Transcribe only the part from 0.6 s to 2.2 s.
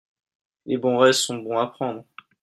les bons restes sont bons à prendre.